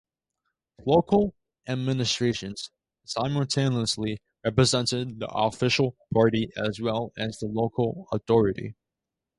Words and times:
Local 0.83 1.35
administrations 1.67 2.71
simultaneously 3.05 4.17
represented 4.43 5.19
the 5.19 5.27
official 5.27 5.95
party 6.11 6.49
as 6.57 6.79
well 6.81 7.13
as 7.19 7.37
the 7.37 7.45
local 7.45 8.07
authority. 8.11 8.73